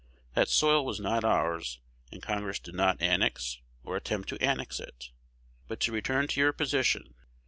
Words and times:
That 0.33 0.49
soil 0.49 0.83
was 0.83 0.99
not 0.99 1.23
ours; 1.23 1.79
and 2.11 2.23
Congress 2.23 2.57
did 2.57 2.73
not 2.73 2.99
annex, 3.03 3.59
or 3.83 3.95
attempt 3.95 4.29
to 4.29 4.41
annex 4.43 4.79
it. 4.79 5.11
But 5.67 5.79
to 5.81 5.91
return 5.91 6.27
to 6.29 6.39
your 6.39 6.53
position. 6.53 7.13